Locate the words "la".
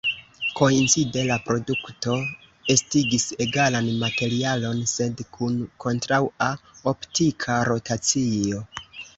1.31-1.35